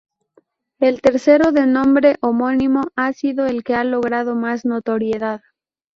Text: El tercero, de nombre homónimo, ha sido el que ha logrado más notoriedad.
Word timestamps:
El 0.79 0.99
tercero, 0.99 1.51
de 1.51 1.67
nombre 1.67 2.17
homónimo, 2.21 2.85
ha 2.95 3.13
sido 3.13 3.45
el 3.45 3.63
que 3.63 3.75
ha 3.75 3.83
logrado 3.83 4.33
más 4.33 4.65
notoriedad. 4.65 5.41